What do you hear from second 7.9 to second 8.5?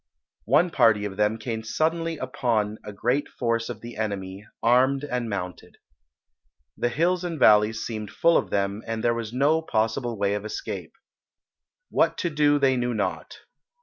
full of